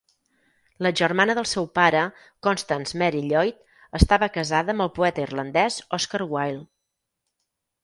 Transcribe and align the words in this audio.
La 0.85 0.91
germana 1.01 1.35
del 1.39 1.47
seu 1.51 1.67
pare, 1.79 2.01
Constance 2.47 3.01
Mary 3.03 3.21
Lloyd, 3.27 3.61
estava 4.01 4.31
casada 4.39 4.75
amb 4.77 4.87
el 4.89 4.93
poeta 4.99 5.27
irlandès 5.29 5.81
Oscar 6.01 6.25
Wilde. 6.35 6.67